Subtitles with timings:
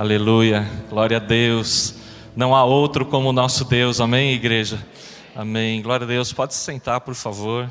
[0.00, 1.94] Aleluia, glória a Deus.
[2.34, 4.82] Não há outro como o nosso Deus, amém, igreja?
[5.36, 6.32] Amém, glória a Deus.
[6.32, 7.70] Pode se sentar, por favor.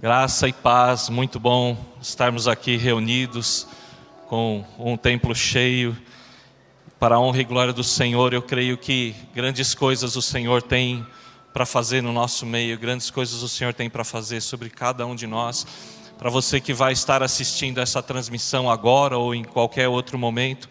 [0.00, 3.66] Graça e paz, muito bom estarmos aqui reunidos
[4.28, 5.98] com um templo cheio.
[7.00, 11.04] Para a honra e glória do Senhor, eu creio que grandes coisas o Senhor tem
[11.52, 15.16] para fazer no nosso meio, grandes coisas o Senhor tem para fazer sobre cada um
[15.16, 15.66] de nós.
[16.18, 20.68] Para você que vai estar assistindo essa transmissão agora ou em qualquer outro momento,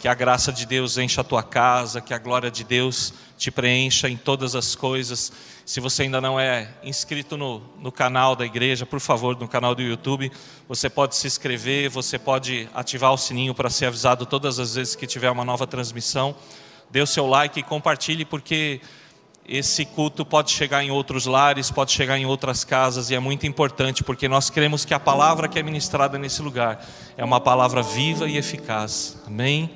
[0.00, 3.50] que a graça de Deus encha a tua casa, que a glória de Deus te
[3.50, 5.30] preencha em todas as coisas.
[5.62, 9.74] Se você ainda não é inscrito no, no canal da igreja, por favor, no canal
[9.74, 10.32] do YouTube,
[10.66, 14.96] você pode se inscrever, você pode ativar o sininho para ser avisado todas as vezes
[14.96, 16.34] que tiver uma nova transmissão.
[16.88, 18.80] Dê o seu like e compartilhe, porque
[19.48, 23.46] esse culto pode chegar em outros lares, pode chegar em outras casas e é muito
[23.46, 26.84] importante porque nós queremos que a palavra que é ministrada nesse lugar
[27.16, 29.16] é uma palavra viva e eficaz.
[29.26, 29.70] Amém?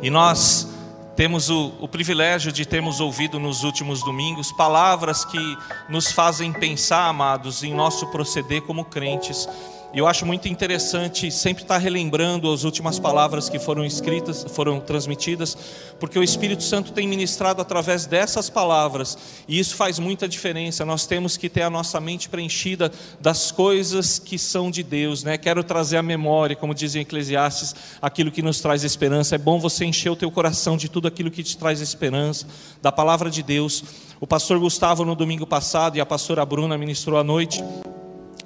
[0.00, 0.66] E nós
[1.14, 5.58] temos o, o privilégio de termos ouvido nos últimos domingos palavras que
[5.90, 9.46] nos fazem pensar, amados, em nosso proceder como crentes
[9.92, 14.78] e eu acho muito interessante sempre estar relembrando as últimas palavras que foram escritas, foram
[14.78, 15.58] transmitidas,
[15.98, 20.84] porque o Espírito Santo tem ministrado através dessas palavras, e isso faz muita diferença.
[20.84, 25.36] Nós temos que ter a nossa mente preenchida das coisas que são de Deus, né?
[25.36, 29.34] Quero trazer a memória, como dizem Eclesiastes, aquilo que nos traz esperança.
[29.34, 32.46] É bom você encher o teu coração de tudo aquilo que te traz esperança,
[32.80, 33.82] da palavra de Deus.
[34.20, 37.60] O pastor Gustavo no domingo passado e a pastora Bruna ministrou à noite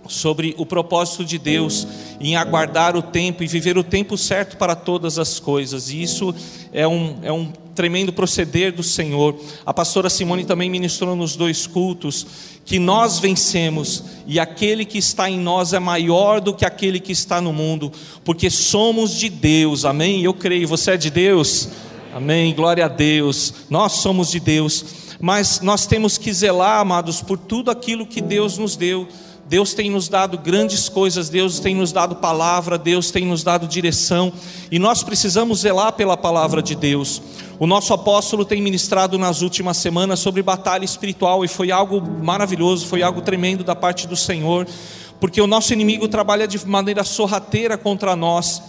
[0.08, 1.86] sobre o propósito de Deus
[2.20, 6.34] em aguardar o tempo e viver o tempo certo para todas as coisas, e isso
[6.72, 9.36] é um, é um tremendo proceder do Senhor.
[9.66, 12.26] A pastora Simone também ministrou nos dois cultos
[12.64, 17.12] que nós vencemos e aquele que está em nós é maior do que aquele que
[17.12, 17.92] está no mundo,
[18.24, 20.22] porque somos de Deus, amém?
[20.22, 21.68] Eu creio, você é de Deus?
[22.14, 24.84] Amém, glória a Deus, nós somos de Deus,
[25.20, 29.08] mas nós temos que zelar, amados, por tudo aquilo que Deus nos deu
[29.46, 33.68] Deus tem nos dado grandes coisas, Deus tem nos dado palavra, Deus tem nos dado
[33.68, 34.32] direção,
[34.70, 37.20] e nós precisamos zelar pela palavra de Deus.
[37.58, 42.86] O nosso apóstolo tem ministrado nas últimas semanas sobre batalha espiritual, e foi algo maravilhoso,
[42.86, 44.66] foi algo tremendo da parte do Senhor,
[45.20, 48.62] porque o nosso inimigo trabalha de maneira sorrateira contra nós,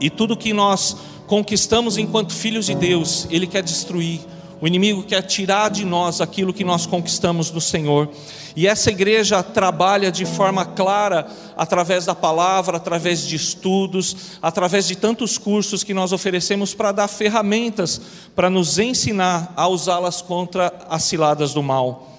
[0.00, 4.20] e tudo que nós conquistamos enquanto filhos de Deus, ele quer destruir.
[4.64, 8.08] O inimigo quer tirar de nós aquilo que nós conquistamos do Senhor.
[8.56, 14.96] E essa igreja trabalha de forma clara através da palavra, através de estudos, através de
[14.96, 18.00] tantos cursos que nós oferecemos para dar ferramentas
[18.34, 22.18] para nos ensinar a usá-las contra as ciladas do mal.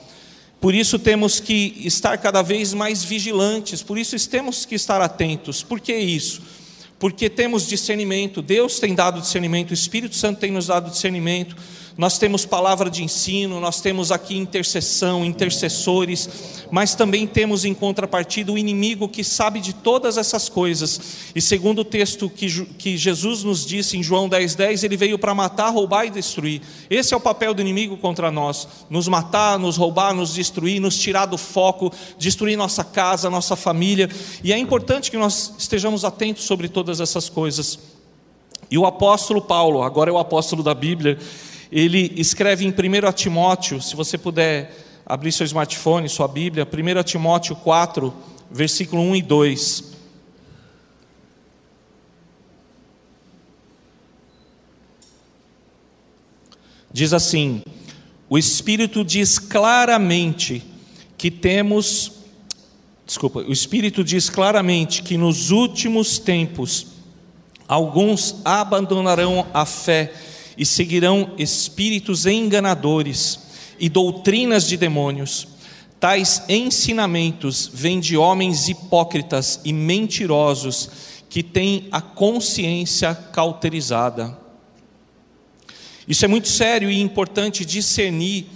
[0.61, 5.63] Por isso temos que estar cada vez mais vigilantes, por isso temos que estar atentos.
[5.63, 6.44] Por que isso?
[7.00, 11.55] Porque temos discernimento, Deus tem dado discernimento, o Espírito Santo tem nos dado discernimento
[11.97, 16.29] nós temos palavra de ensino, nós temos aqui intercessão, intercessores,
[16.69, 21.00] mas também temos em contrapartida o inimigo que sabe de todas essas coisas.
[21.34, 25.17] E segundo o texto que, que Jesus nos disse em João 10,10, 10, ele veio
[25.17, 26.61] para matar, roubar e destruir.
[26.89, 30.97] Esse é o papel do inimigo contra nós: nos matar, nos roubar, nos destruir, nos
[30.97, 34.09] tirar do foco, destruir nossa casa, nossa família.
[34.44, 37.79] E é importante que nós estejamos atentos sobre todas essas coisas.
[38.69, 41.17] E o apóstolo Paulo, agora é o apóstolo da Bíblia,
[41.75, 44.73] ele escreve em 1 Timóteo, se você puder
[45.05, 48.13] abrir seu smartphone, sua Bíblia, 1 Timóteo 4,
[48.49, 49.83] versículo 1 e 2.
[56.93, 57.61] Diz assim:
[58.29, 60.63] O Espírito diz claramente
[61.17, 62.13] que temos,
[63.05, 66.87] desculpa, o Espírito diz claramente que nos últimos tempos
[67.67, 70.13] alguns abandonarão a fé
[70.57, 73.39] e seguirão espíritos enganadores
[73.79, 75.47] e doutrinas de demônios.
[75.99, 80.89] Tais ensinamentos vêm de homens hipócritas e mentirosos
[81.29, 84.37] que têm a consciência cauterizada.
[86.07, 88.47] Isso é muito sério e importante discernir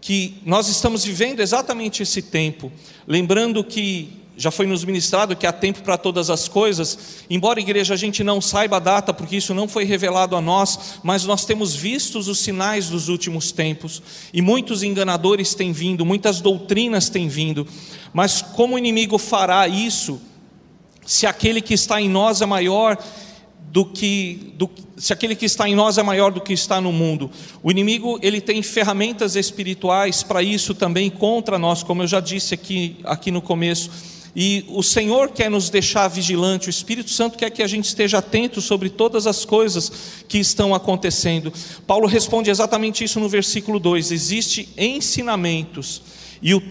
[0.00, 2.70] que nós estamos vivendo exatamente esse tempo,
[3.06, 7.94] lembrando que já foi nos ministrado que há tempo para todas as coisas, embora igreja
[7.94, 11.44] a gente não saiba a data, porque isso não foi revelado a nós, mas nós
[11.44, 14.02] temos visto os sinais dos últimos tempos,
[14.32, 17.66] e muitos enganadores têm vindo, muitas doutrinas têm vindo,
[18.12, 20.20] mas como o inimigo fará isso,
[21.06, 22.98] se aquele que está em nós é maior
[23.74, 26.92] do que, do, se aquele que está em nós é maior do que está no
[26.92, 27.28] mundo.
[27.60, 32.54] O inimigo ele tem ferramentas espirituais para isso também contra nós, como eu já disse
[32.54, 33.90] aqui, aqui no começo
[34.36, 38.18] E o Senhor quer nos deixar vigilante, o Espírito Santo quer que a gente esteja
[38.18, 39.92] atento sobre todas as coisas
[40.26, 41.52] que estão acontecendo.
[41.86, 46.02] Paulo responde exatamente isso no versículo 2: existe ensinamentos
[46.42, 46.62] e o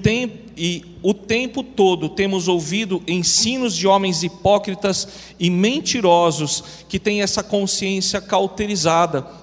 [0.56, 5.08] e o tempo todo temos ouvido ensinos de homens hipócritas
[5.40, 9.43] e mentirosos que têm essa consciência cauterizada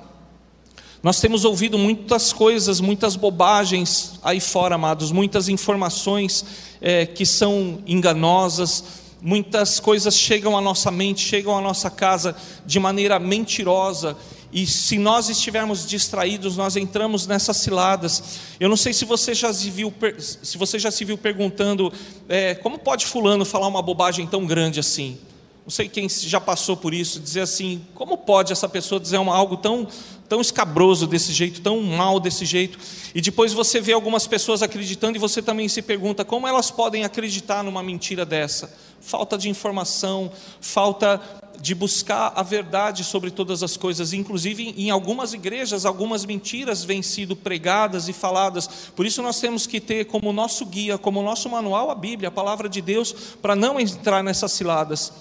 [1.03, 6.45] nós temos ouvido muitas coisas, muitas bobagens aí fora, amados, muitas informações
[6.81, 8.85] é, que são enganosas,
[9.23, 12.37] muitas coisas chegam à nossa mente, chegam à nossa casa
[12.67, 14.17] de maneira mentirosa,
[14.53, 18.23] e se nós estivermos distraídos, nós entramos nessas ciladas.
[18.59, 21.93] Eu não sei se você já se viu, se você já se viu perguntando
[22.29, 25.19] é, como pode fulano falar uma bobagem tão grande assim.
[25.65, 29.57] Não sei quem já passou por isso, dizer assim, como pode essa pessoa dizer algo
[29.57, 29.87] tão,
[30.31, 32.79] tão escabroso desse jeito, tão mal desse jeito?
[33.13, 37.03] E depois você vê algumas pessoas acreditando e você também se pergunta como elas podem
[37.03, 38.73] acreditar numa mentira dessa?
[39.01, 40.31] Falta de informação,
[40.61, 41.21] falta
[41.61, 44.13] de buscar a verdade sobre todas as coisas.
[44.13, 48.69] Inclusive, em algumas igrejas, algumas mentiras vêm sido pregadas e faladas.
[48.95, 52.33] Por isso, nós temos que ter como nosso guia, como nosso manual, a Bíblia, a
[52.33, 53.13] palavra de Deus,
[53.43, 55.13] para não entrar nessas ciladas.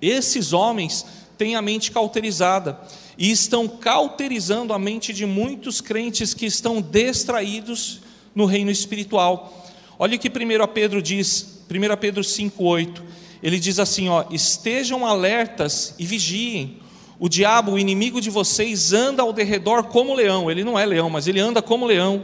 [0.00, 1.04] Esses homens
[1.36, 2.80] têm a mente cauterizada
[3.16, 8.00] e estão cauterizando a mente de muitos crentes que estão distraídos
[8.34, 9.64] no reino espiritual.
[9.98, 13.02] Olha o que 1 Pedro diz, 1 Pedro 5,8.
[13.42, 16.78] Ele diz assim: ó, estejam alertas e vigiem.
[17.18, 20.50] O diabo, o inimigo de vocês, anda ao derredor como leão.
[20.50, 22.22] Ele não é leão, mas ele anda como leão,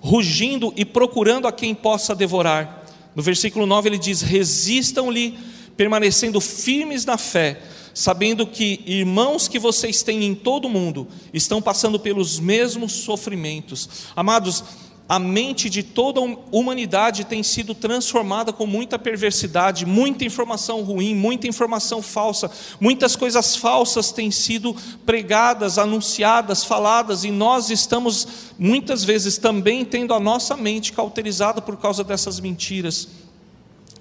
[0.00, 2.84] rugindo e procurando a quem possa devorar.
[3.14, 5.38] No versículo 9 ele diz: resistam-lhe
[5.76, 7.60] permanecendo firmes na fé,
[7.94, 13.88] sabendo que irmãos que vocês têm em todo o mundo estão passando pelos mesmos sofrimentos.
[14.16, 14.64] Amados,
[15.06, 21.14] a mente de toda a humanidade tem sido transformada com muita perversidade, muita informação ruim,
[21.14, 22.50] muita informação falsa,
[22.80, 24.74] muitas coisas falsas têm sido
[25.04, 28.26] pregadas, anunciadas, faladas, e nós estamos
[28.58, 33.06] muitas vezes também tendo a nossa mente cauterizada por causa dessas mentiras.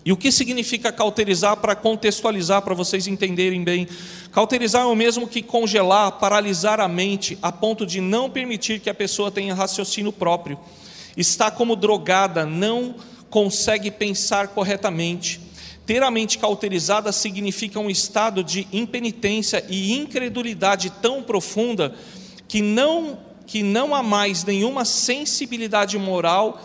[0.06, 3.88] E o que significa cauterizar para contextualizar, para vocês entenderem bem?
[4.32, 8.90] Cauterizar é o mesmo que congelar, paralisar a mente, a ponto de não permitir que
[8.90, 10.60] a pessoa tenha raciocínio próprio.
[11.16, 12.96] Está como drogada, não
[13.30, 15.40] consegue pensar corretamente.
[15.86, 21.96] Ter a mente cauterizada significa um estado de impenitência e incredulidade tão profunda
[22.48, 26.62] que não, que não há mais nenhuma sensibilidade moral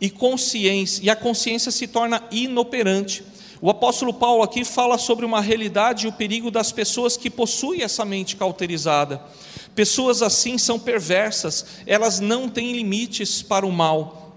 [0.00, 3.24] e consciência, e a consciência se torna inoperante.
[3.60, 7.82] O apóstolo Paulo aqui fala sobre uma realidade e o perigo das pessoas que possuem
[7.82, 9.22] essa mente cauterizada.
[9.74, 14.34] Pessoas assim são perversas, elas não têm limites para o mal.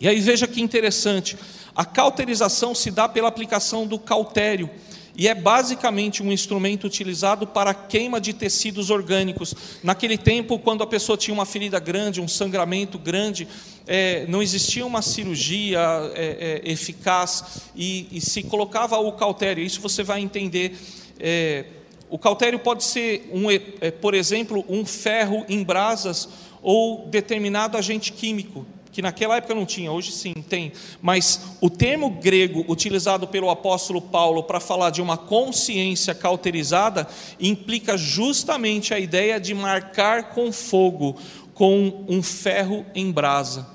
[0.00, 1.36] E aí veja que interessante,
[1.74, 4.68] a cauterização se dá pela aplicação do cautério
[5.16, 9.54] e é basicamente um instrumento utilizado para queima de tecidos orgânicos.
[9.82, 13.46] Naquele tempo, quando a pessoa tinha uma ferida grande, um sangramento grande,
[13.86, 15.80] é, não existia uma cirurgia
[16.14, 19.64] é, é, eficaz e, e, se colocava o cautério.
[19.64, 20.78] Isso você vai entender.
[21.18, 21.64] É,
[22.08, 26.28] o cautério pode ser, um, é, é, por exemplo, um ferro em brasas
[26.62, 32.10] ou determinado agente químico que naquela época não tinha, hoje sim tem, mas o termo
[32.10, 37.06] grego utilizado pelo apóstolo Paulo para falar de uma consciência cauterizada
[37.38, 41.16] implica justamente a ideia de marcar com fogo,
[41.54, 43.66] com um ferro em brasa.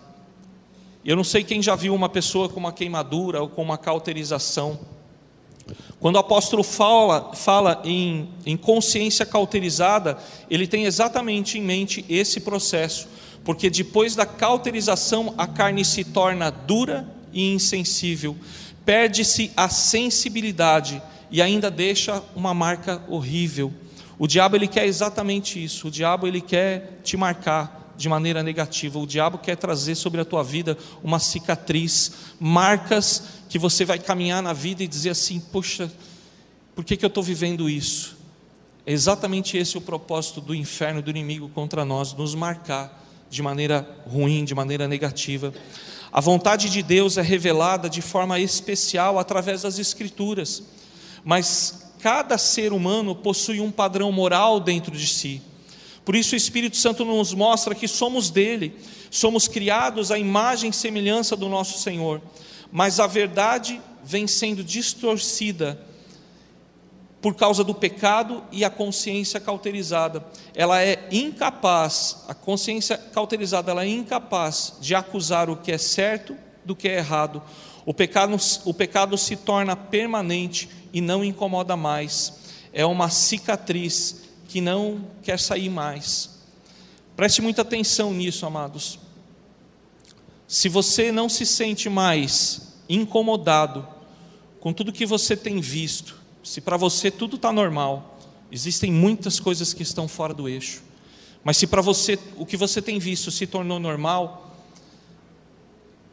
[1.03, 4.79] Eu não sei quem já viu uma pessoa com uma queimadura ou com uma cauterização.
[5.99, 10.17] Quando o apóstolo fala, fala em, em consciência cauterizada,
[10.49, 13.07] ele tem exatamente em mente esse processo
[13.45, 18.35] porque depois da cauterização a carne se torna dura e insensível,
[18.83, 23.71] perde-se a sensibilidade e ainda deixa uma marca horrível.
[24.17, 25.87] O diabo ele quer exatamente isso.
[25.87, 28.97] O diabo ele quer te marcar de maneira negativa.
[28.97, 34.41] O diabo quer trazer sobre a tua vida uma cicatriz, marcas que você vai caminhar
[34.41, 35.91] na vida e dizer assim: poxa,
[36.73, 38.17] por que, que eu estou vivendo isso?
[38.85, 43.04] É exatamente esse o propósito do inferno, do inimigo contra nós, nos marcar
[43.35, 45.53] de maneira ruim, de maneira negativa.
[46.11, 50.63] A vontade de Deus é revelada de forma especial através das Escrituras,
[51.23, 55.41] mas cada ser humano possui um padrão moral dentro de si.
[56.05, 58.73] Por isso o Espírito Santo nos mostra que somos dele,
[59.11, 62.21] somos criados à imagem e semelhança do nosso Senhor,
[62.71, 65.77] mas a verdade vem sendo distorcida
[67.25, 70.23] por causa do pecado e a consciência cauterizada.
[70.53, 76.37] Ela é incapaz, a consciência cauterizada, ela é incapaz de acusar o que é certo
[76.63, 77.41] do que é errado,
[77.83, 82.41] O pecado, o pecado se torna permanente e não incomoda mais.
[82.71, 86.43] É uma cicatriz que não quer sair mais.
[87.15, 88.99] Preste muita atenção nisso, amados.
[90.47, 93.87] Se você não se sente mais incomodado
[94.59, 98.19] com tudo que você tem visto, se para você tudo está normal,
[98.51, 100.83] existem muitas coisas que estão fora do eixo.
[101.43, 104.55] Mas se para você o que você tem visto se tornou normal,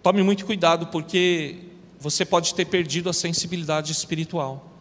[0.02, 1.58] tome muito cuidado, porque
[2.00, 4.72] você pode ter perdido a sensibilidade espiritual.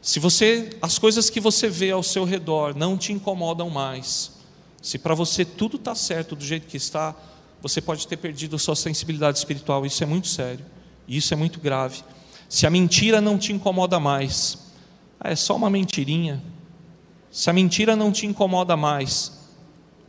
[0.00, 4.32] Se você as coisas que você vê ao seu redor não te incomodam mais,
[4.80, 7.14] se para você tudo está certo do jeito que está,
[7.60, 9.84] você pode ter perdido a sua sensibilidade espiritual.
[9.84, 10.64] Isso é muito sério.
[11.06, 12.02] E isso é muito grave.
[12.48, 14.58] Se a mentira não te incomoda mais,
[15.20, 16.42] ah, é só uma mentirinha.
[17.30, 19.38] Se a mentira não te incomoda mais,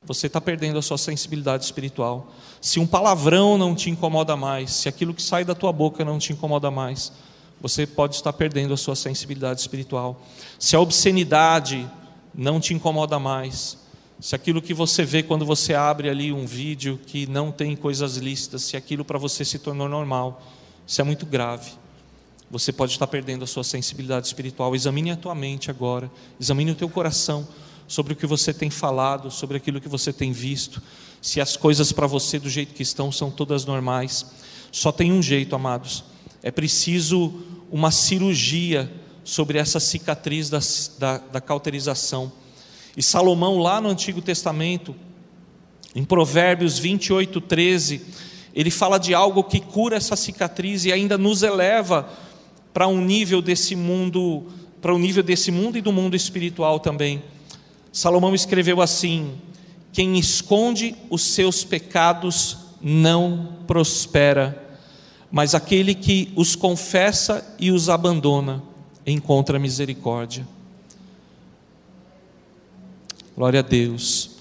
[0.03, 2.31] você está perdendo a sua sensibilidade espiritual.
[2.61, 6.17] Se um palavrão não te incomoda mais, se aquilo que sai da tua boca não
[6.17, 7.11] te incomoda mais,
[7.59, 10.21] você pode estar perdendo a sua sensibilidade espiritual.
[10.57, 11.89] Se a obscenidade
[12.33, 13.77] não te incomoda mais,
[14.19, 18.15] se aquilo que você vê quando você abre ali um vídeo que não tem coisas
[18.15, 20.41] lícitas, se aquilo para você se tornou normal,
[20.87, 21.71] isso é muito grave.
[22.51, 24.75] Você pode estar perdendo a sua sensibilidade espiritual.
[24.75, 27.47] Examine a tua mente agora, examine o teu coração
[27.87, 30.81] sobre o que você tem falado, sobre aquilo que você tem visto.
[31.21, 34.25] Se as coisas para você do jeito que estão são todas normais.
[34.71, 36.03] Só tem um jeito, amados.
[36.41, 37.33] É preciso
[37.71, 38.91] uma cirurgia
[39.23, 40.59] sobre essa cicatriz da,
[40.97, 42.31] da, da cauterização.
[42.97, 44.95] E Salomão, lá no Antigo Testamento,
[45.93, 48.01] em Provérbios 28, 13,
[48.53, 52.09] ele fala de algo que cura essa cicatriz e ainda nos eleva
[52.79, 54.45] para um nível desse mundo,
[54.79, 57.21] para o um nível desse mundo e do mundo espiritual também.
[57.91, 59.33] Salomão escreveu assim:
[59.91, 64.77] Quem esconde os seus pecados não prospera,
[65.29, 68.63] mas aquele que os confessa e os abandona
[69.05, 70.47] encontra misericórdia.
[73.35, 74.37] Glória a Deus.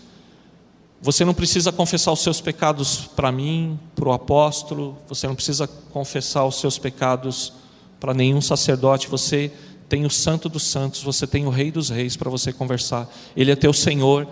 [1.03, 5.67] Você não precisa confessar os seus pecados para mim, para o apóstolo, você não precisa
[5.67, 7.59] confessar os seus pecados para
[8.15, 9.51] nenhum sacerdote, você
[9.89, 13.51] tem o Santo dos Santos, você tem o Rei dos Reis para você conversar, Ele
[13.51, 14.29] é teu Senhor.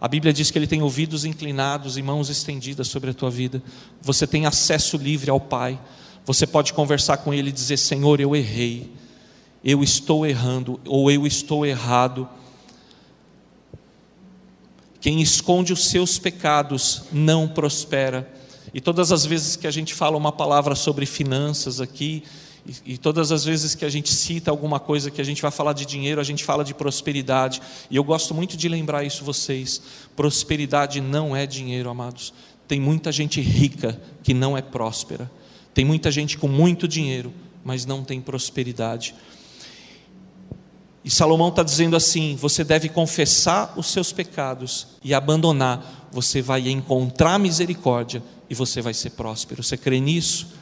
[0.00, 3.62] A Bíblia diz que Ele tem ouvidos inclinados e mãos estendidas sobre a tua vida,
[4.02, 5.78] você tem acesso livre ao Pai,
[6.24, 8.92] você pode conversar com Ele e dizer: Senhor, eu errei,
[9.64, 12.28] eu estou errando, ou eu estou errado.
[15.00, 18.28] Quem esconde os seus pecados não prospera.
[18.74, 22.24] E todas as vezes que a gente fala uma palavra sobre finanças aqui,
[22.68, 25.50] e, e, todas as vezes que a gente cita alguma coisa que a gente vai
[25.50, 27.62] falar de dinheiro, a gente fala de prosperidade.
[27.90, 29.80] E eu gosto muito de lembrar isso vocês.
[30.14, 32.34] Prosperidade não é dinheiro, amados.
[32.66, 35.30] Tem muita gente rica que não é próspera.
[35.72, 37.32] Tem muita gente com muito dinheiro,
[37.64, 39.14] mas não tem prosperidade.
[41.02, 46.68] E Salomão está dizendo assim: você deve confessar os seus pecados e abandonar, você vai
[46.68, 49.62] encontrar misericórdia e você vai ser próspero.
[49.62, 50.57] Você crê nisso?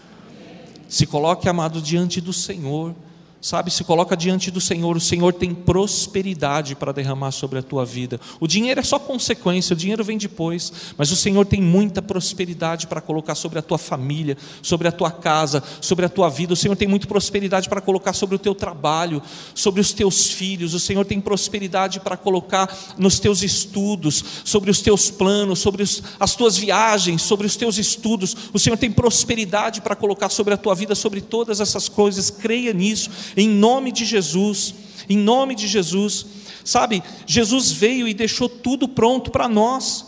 [0.88, 2.95] Se coloque, amado, diante do Senhor.
[3.40, 7.85] Sabe, se coloca diante do Senhor, o Senhor tem prosperidade para derramar sobre a tua
[7.85, 8.19] vida.
[8.40, 12.87] O dinheiro é só consequência, o dinheiro vem depois, mas o Senhor tem muita prosperidade
[12.87, 16.55] para colocar sobre a tua família, sobre a tua casa, sobre a tua vida.
[16.55, 19.23] O Senhor tem muita prosperidade para colocar sobre o teu trabalho,
[19.55, 20.73] sobre os teus filhos.
[20.73, 26.02] O Senhor tem prosperidade para colocar nos teus estudos, sobre os teus planos, sobre os,
[26.19, 28.35] as tuas viagens, sobre os teus estudos.
[28.52, 32.31] O Senhor tem prosperidade para colocar sobre a tua vida, sobre todas essas coisas.
[32.31, 34.75] Creia nisso em nome de Jesus,
[35.09, 36.26] em nome de Jesus.
[36.64, 40.05] Sabe, Jesus veio e deixou tudo pronto para nós,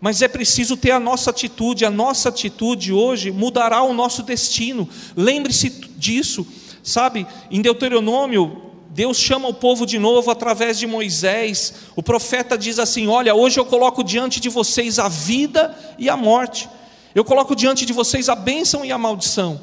[0.00, 4.88] mas é preciso ter a nossa atitude, a nossa atitude hoje mudará o nosso destino.
[5.16, 6.46] Lembre-se disso,
[6.82, 11.74] sabe, em Deuteronômio, Deus chama o povo de novo através de Moisés.
[11.96, 16.16] O profeta diz assim: Olha, hoje eu coloco diante de vocês a vida e a
[16.16, 16.68] morte.
[17.12, 19.60] Eu coloco diante de vocês a bênção e a maldição.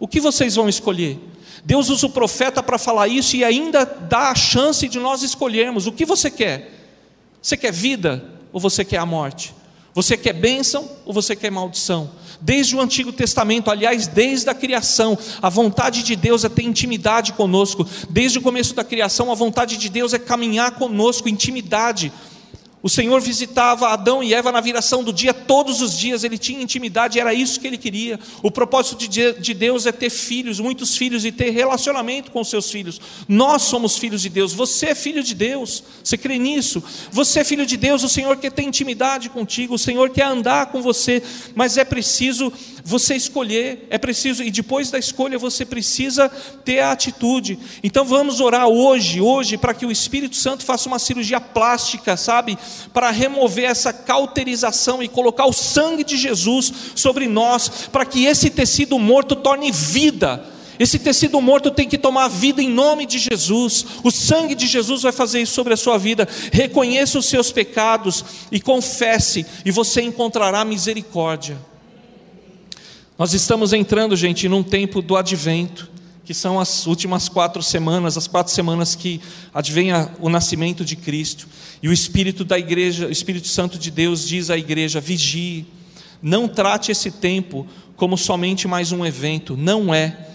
[0.00, 1.31] O que vocês vão escolher?
[1.64, 5.86] Deus usa o profeta para falar isso e ainda dá a chance de nós escolhermos
[5.86, 6.72] o que você quer.
[7.40, 9.54] Você quer vida ou você quer a morte?
[9.94, 12.10] Você quer bênção ou você quer maldição?
[12.40, 17.32] Desde o Antigo Testamento, aliás, desde a criação, a vontade de Deus é ter intimidade
[17.34, 17.86] conosco.
[18.10, 22.10] Desde o começo da criação, a vontade de Deus é caminhar conosco, intimidade.
[22.82, 26.60] O Senhor visitava Adão e Eva na viração do dia, todos os dias, ele tinha
[26.60, 28.18] intimidade, era isso que ele queria.
[28.42, 33.00] O propósito de Deus é ter filhos, muitos filhos, e ter relacionamento com seus filhos.
[33.28, 36.82] Nós somos filhos de Deus, você é filho de Deus, você crê nisso?
[37.12, 40.66] Você é filho de Deus, o Senhor quer ter intimidade contigo, o Senhor quer andar
[40.66, 41.22] com você,
[41.54, 42.52] mas é preciso
[42.84, 46.28] você escolher, é preciso, e depois da escolha você precisa
[46.64, 47.58] ter a atitude.
[47.82, 52.58] Então vamos orar hoje, hoje, para que o Espírito Santo faça uma cirurgia plástica, sabe?
[52.92, 58.50] Para remover essa cauterização e colocar o sangue de Jesus sobre nós, para que esse
[58.50, 60.44] tecido morto torne vida.
[60.78, 63.86] Esse tecido morto tem que tomar vida em nome de Jesus.
[64.02, 66.26] O sangue de Jesus vai fazer isso sobre a sua vida.
[66.50, 71.56] Reconheça os seus pecados e confesse, e você encontrará misericórdia.
[73.18, 75.90] Nós estamos entrando, gente, num tempo do advento,
[76.24, 79.20] que são as últimas quatro semanas, as quatro semanas que
[79.52, 81.46] advém o nascimento de Cristo.
[81.82, 85.66] E o Espírito da igreja, o Espírito Santo de Deus diz à igreja: vigie,
[86.22, 87.66] não trate esse tempo
[87.96, 90.28] como somente mais um evento, não é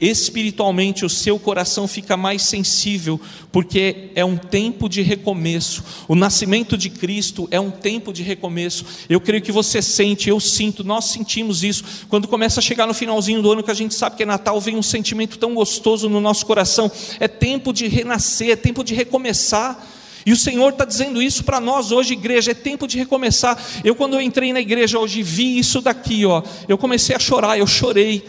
[0.00, 3.20] espiritualmente o seu coração fica mais sensível,
[3.52, 5.84] porque é um tempo de recomeço.
[6.08, 8.84] O nascimento de Cristo é um tempo de recomeço.
[9.08, 11.84] Eu creio que você sente, eu sinto, nós sentimos isso.
[12.08, 14.60] Quando começa a chegar no finalzinho do ano, que a gente sabe que é Natal,
[14.60, 16.90] vem um sentimento tão gostoso no nosso coração.
[17.20, 19.90] É tempo de renascer, é tempo de recomeçar.
[20.26, 23.62] E o Senhor está dizendo isso para nós hoje, igreja, é tempo de recomeçar.
[23.84, 27.58] Eu, quando eu entrei na igreja hoje, vi isso daqui, ó, eu comecei a chorar,
[27.58, 28.24] eu chorei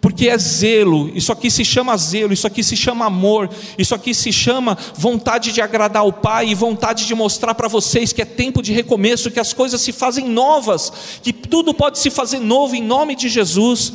[0.00, 4.14] porque é zelo, isso aqui se chama zelo, isso aqui se chama amor, isso aqui
[4.14, 8.24] se chama vontade de agradar o Pai e vontade de mostrar para vocês que é
[8.24, 12.76] tempo de recomeço, que as coisas se fazem novas, que tudo pode se fazer novo
[12.76, 13.92] em nome de Jesus.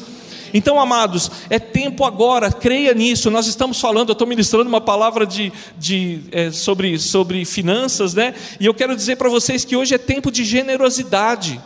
[0.54, 3.32] Então, amados, é tempo agora, creia nisso.
[3.32, 8.36] Nós estamos falando, eu estou ministrando uma palavra de, de é, sobre, sobre finanças, né?
[8.60, 11.60] E eu quero dizer para vocês que hoje é tempo de generosidade.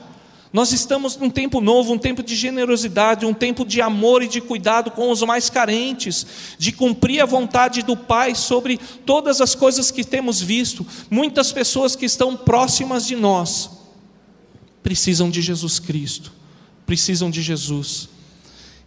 [0.57, 4.41] Nós estamos num tempo novo, um tempo de generosidade, um tempo de amor e de
[4.41, 6.25] cuidado com os mais carentes,
[6.57, 10.83] de cumprir a vontade do Pai sobre todas as coisas que temos visto.
[11.11, 13.69] Muitas pessoas que estão próximas de nós
[14.81, 16.33] precisam de Jesus Cristo,
[16.87, 18.09] precisam de Jesus.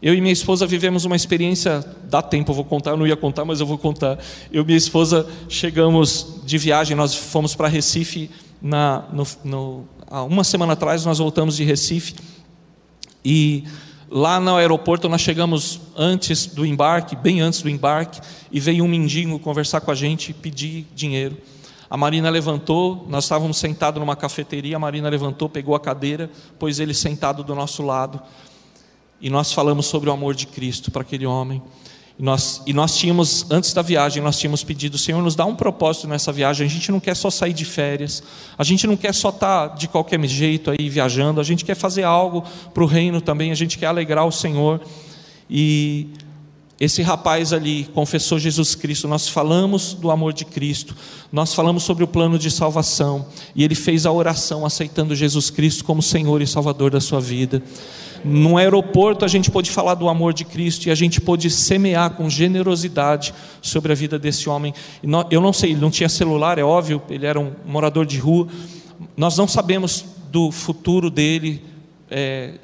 [0.03, 3.17] Eu e minha esposa vivemos uma experiência, dá tempo, eu vou contar, eu não ia
[3.17, 4.19] contar, mas eu vou contar.
[4.50, 8.29] Eu e minha esposa chegamos de viagem, nós fomos para Recife
[8.61, 12.16] na, no, no há uma semana atrás nós voltamos de Recife
[13.25, 13.64] e
[14.10, 18.20] lá no aeroporto nós chegamos antes do embarque, bem antes do embarque,
[18.50, 21.38] e veio um mendigo conversar com a gente e pedir dinheiro.
[21.88, 26.80] A Marina levantou, nós estávamos sentados numa cafeteria, a Marina levantou, pegou a cadeira, pôs
[26.80, 28.20] ele sentado do nosso lado,
[29.20, 31.62] e nós falamos sobre o amor de Cristo para aquele homem.
[32.21, 36.06] Nós, e nós tínhamos, antes da viagem, nós tínhamos pedido, Senhor, nos dá um propósito
[36.06, 36.67] nessa viagem.
[36.67, 38.23] A gente não quer só sair de férias,
[38.59, 41.75] a gente não quer só estar tá de qualquer jeito aí viajando, a gente quer
[41.75, 44.83] fazer algo para o reino também, a gente quer alegrar o Senhor.
[45.49, 46.09] E
[46.78, 50.95] esse rapaz ali confessou Jesus Cristo, nós falamos do amor de Cristo,
[51.33, 55.85] nós falamos sobre o plano de salvação, e ele fez a oração aceitando Jesus Cristo
[55.85, 57.63] como Senhor e Salvador da sua vida.
[58.25, 62.11] No aeroporto a gente pôde falar do amor de Cristo e a gente pôde semear
[62.11, 64.75] com generosidade sobre a vida desse homem.
[65.30, 68.49] Eu não sei, ele não tinha celular, é óbvio, ele era um morador de rua.
[69.17, 71.63] Nós não sabemos do futuro dele,
[72.11, 72.54] é,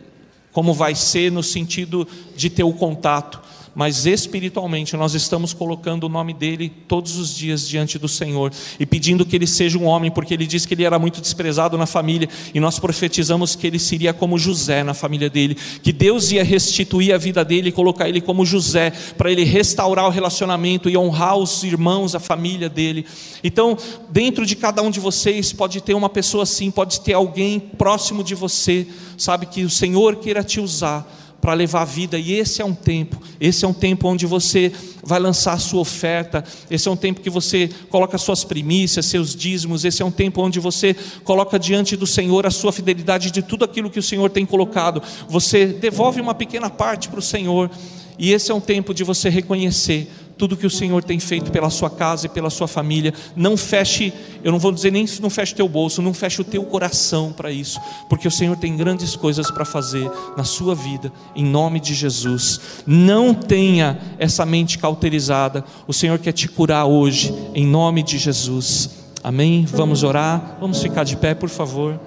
[0.52, 3.45] como vai ser no sentido de ter o contato
[3.76, 8.86] mas espiritualmente nós estamos colocando o nome dele todos os dias diante do Senhor e
[8.86, 11.84] pedindo que ele seja um homem, porque ele disse que ele era muito desprezado na
[11.84, 16.42] família e nós profetizamos que ele seria como José na família dele, que Deus ia
[16.42, 20.96] restituir a vida dele e colocar ele como José, para ele restaurar o relacionamento e
[20.96, 23.04] honrar os irmãos, a família dele.
[23.44, 23.76] Então,
[24.08, 28.24] dentro de cada um de vocês pode ter uma pessoa assim, pode ter alguém próximo
[28.24, 28.86] de você,
[29.18, 31.06] sabe que o Senhor queira te usar
[31.46, 34.72] para levar a vida, e esse é um tempo, esse é um tempo onde você
[35.00, 39.32] vai lançar a sua oferta, esse é um tempo que você coloca suas primícias, seus
[39.32, 43.42] dízimos, esse é um tempo onde você coloca diante do Senhor a sua fidelidade de
[43.42, 47.70] tudo aquilo que o Senhor tem colocado, você devolve uma pequena parte para o Senhor,
[48.18, 51.70] e esse é um tempo de você reconhecer tudo que o Senhor tem feito pela
[51.70, 53.12] sua casa e pela sua família.
[53.34, 54.12] Não feche,
[54.44, 56.62] eu não vou dizer nem se não feche o teu bolso, não feche o teu
[56.64, 61.44] coração para isso, porque o Senhor tem grandes coisas para fazer na sua vida, em
[61.44, 62.60] nome de Jesus.
[62.86, 65.64] Não tenha essa mente cauterizada.
[65.86, 68.90] O Senhor quer te curar hoje, em nome de Jesus.
[69.22, 69.64] Amém?
[69.64, 70.58] Vamos orar.
[70.60, 71.98] Vamos ficar de pé, por favor.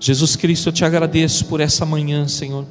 [0.00, 2.66] Jesus Cristo, eu te agradeço por essa manhã, Senhor.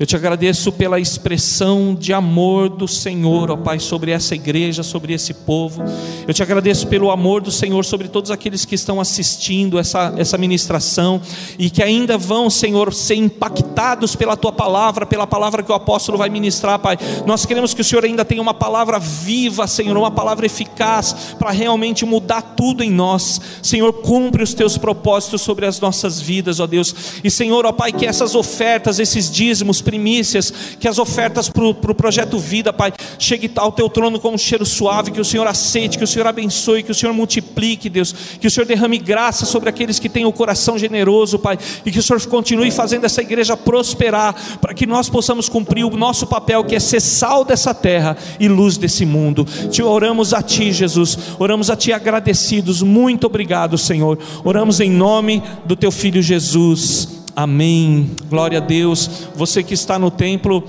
[0.00, 5.12] Eu te agradeço pela expressão de amor do Senhor, ó Pai, sobre essa igreja, sobre
[5.12, 5.82] esse povo.
[6.26, 10.38] Eu te agradeço pelo amor do Senhor sobre todos aqueles que estão assistindo essa, essa
[10.38, 11.20] ministração
[11.58, 16.16] e que ainda vão, Senhor, ser impactados pela tua palavra, pela palavra que o apóstolo
[16.16, 16.96] vai ministrar, Pai.
[17.26, 21.50] Nós queremos que o Senhor ainda tenha uma palavra viva, Senhor, uma palavra eficaz para
[21.50, 23.40] realmente mudar tudo em nós.
[23.62, 26.94] Senhor, cumpre os teus propósitos sobre as nossas vidas, ó Deus.
[27.22, 31.74] E Senhor, ó Pai, que essas ofertas, esses dízimos, primícias, que as ofertas para o
[31.74, 35.46] pro projeto Vida, Pai, chegue ao teu trono com um cheiro suave, que o Senhor
[35.46, 39.44] aceite, que o Senhor abençoe, que o Senhor multiplique, Deus, que o Senhor derrame graça
[39.44, 43.20] sobre aqueles que têm o coração generoso, Pai, e que o Senhor continue fazendo essa
[43.20, 47.74] igreja prosperar, para que nós possamos cumprir o nosso papel, que é ser sal dessa
[47.74, 49.44] terra e luz desse mundo.
[49.70, 54.18] Te oramos a Ti, Jesus, oramos a Ti agradecidos, muito obrigado, Senhor.
[54.44, 57.21] Oramos em nome do Teu Filho Jesus.
[57.34, 58.10] Amém.
[58.28, 59.28] Glória a Deus.
[59.34, 60.64] Você que está no templo,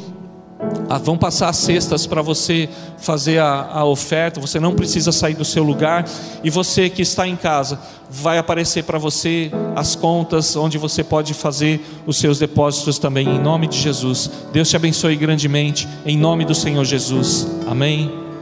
[0.89, 5.33] ah, vão passar as cestas para você fazer a, a, oferta, você não precisa sair
[5.33, 6.05] do seu lugar.
[6.43, 11.33] E você que está em casa, vai aparecer para você as contas onde você pode
[11.33, 14.29] fazer os seus depósitos também, em nome de Jesus.
[14.51, 17.47] Deus te abençoe grandemente, em nome do Senhor Jesus.
[17.67, 18.32] Amém.